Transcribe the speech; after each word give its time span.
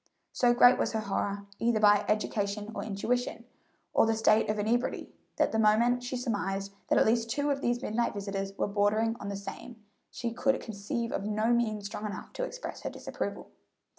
So 0.31 0.55
great 0.55 0.79
was 0.79 0.93
her 0.93 0.99
horror, 1.01 1.45
either 1.59 1.79
by 1.79 2.05
education 2.07 2.71
or 2.73 2.83
intuition, 2.83 3.45
of 3.93 4.07
the 4.07 4.15
state 4.15 4.49
of 4.49 4.57
inebriety, 4.57 5.13
that 5.35 5.51
the 5.51 5.59
moment 5.59 6.01
she 6.01 6.17
surmised 6.17 6.73
that 6.87 6.97
at 6.97 7.05
least 7.05 7.29
two 7.29 7.51
of 7.51 7.61
these 7.61 7.83
midnight 7.83 8.15
visitors 8.15 8.57
were 8.57 8.65
bordering 8.65 9.15
on 9.19 9.29
the 9.29 9.35
same, 9.35 9.83
she 10.09 10.33
could 10.33 10.59
conceive 10.59 11.11
of 11.11 11.25
no 11.27 11.53
means 11.53 11.85
strong 11.85 12.07
enough 12.07 12.33
to 12.33 12.43
express 12.43 12.81
her 12.81 12.89
disapproval. 12.89 13.51